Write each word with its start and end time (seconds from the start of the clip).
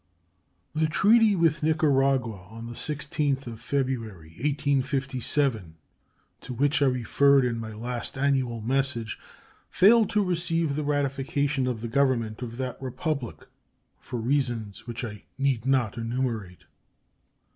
The 0.73 0.87
treaty 0.87 1.35
with 1.35 1.61
Nicaragua 1.61 2.47
of 2.57 2.65
the 2.65 2.71
16th 2.73 3.45
of 3.45 3.61
February, 3.61 4.29
1857, 4.29 5.75
to 6.41 6.53
which 6.55 6.81
I 6.81 6.87
referred 6.87 7.45
in 7.45 7.59
my 7.59 7.71
last 7.75 8.17
annual 8.17 8.61
message, 8.61 9.19
failed 9.69 10.09
to 10.09 10.23
receive 10.23 10.73
the 10.75 10.83
ratification 10.83 11.67
of 11.67 11.81
the 11.81 11.87
Government 11.87 12.41
of 12.41 12.57
that 12.57 12.81
Republic, 12.81 13.45
for 13.99 14.19
reasons 14.19 14.87
which 14.87 15.03
I 15.05 15.25
need 15.37 15.67
not 15.67 15.99
enumerate. 15.99 16.63